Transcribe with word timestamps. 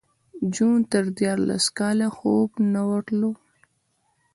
جون 0.53 0.77
ته 0.89 0.97
دیارلس 1.17 1.65
کاله 1.77 2.07
خوب 2.17 2.49
نه 2.73 2.81
ورتلو 2.89 3.31